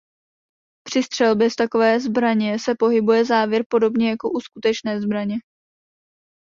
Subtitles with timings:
[0.83, 5.35] Při střelbě z takovéto zbraně se pohybuje závěr podobně jako u skutečné zbraně.